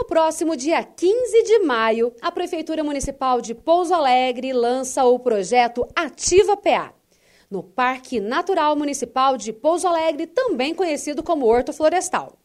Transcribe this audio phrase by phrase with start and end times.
[0.00, 5.86] No próximo dia 15 de maio, a Prefeitura Municipal de Pouso Alegre lança o projeto
[5.94, 6.94] Ativa PA.
[7.50, 12.38] No Parque Natural Municipal de Pouso Alegre, também conhecido como Horto Florestal.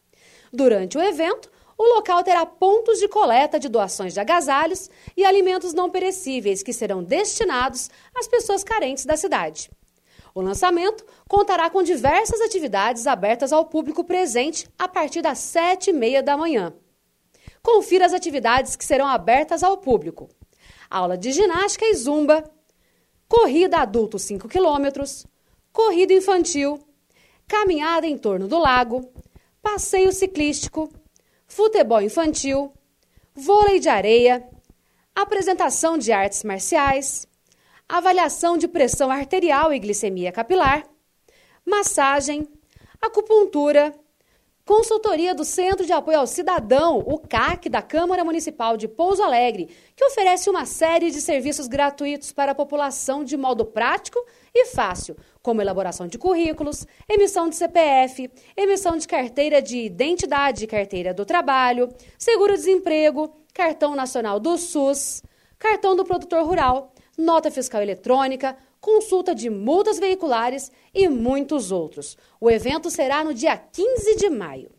[0.52, 5.72] Durante o evento, o local terá pontos de coleta de doações de agasalhos e alimentos
[5.72, 9.70] não perecíveis que serão destinados às pessoas carentes da cidade.
[10.34, 15.94] O lançamento contará com diversas atividades abertas ao público presente a partir das sete e
[15.94, 16.74] meia da manhã.
[17.66, 20.28] Confira as atividades que serão abertas ao público.
[20.88, 22.48] Aula de ginástica e zumba,
[23.26, 25.02] corrida adulto 5 km,
[25.72, 26.78] corrida infantil,
[27.48, 29.12] caminhada em torno do lago,
[29.60, 30.88] passeio ciclístico,
[31.48, 32.72] futebol infantil,
[33.34, 34.48] vôlei de areia,
[35.12, 37.26] apresentação de artes marciais,
[37.88, 40.86] avaliação de pressão arterial e glicemia capilar,
[41.64, 42.46] massagem,
[43.02, 43.92] acupuntura,
[44.66, 49.68] consultoria do Centro de Apoio ao Cidadão, o CAC, da Câmara Municipal de Pouso Alegre,
[49.94, 54.18] que oferece uma série de serviços gratuitos para a população de modo prático
[54.52, 60.66] e fácil, como elaboração de currículos, emissão de CPF, emissão de carteira de identidade e
[60.66, 61.88] carteira do trabalho,
[62.18, 65.22] seguro-desemprego, cartão nacional do SUS,
[65.60, 72.16] cartão do produtor rural, nota fiscal eletrônica, consulta de multas veiculares e muitos outros.
[72.40, 74.70] O evento será no dia 15 de maio.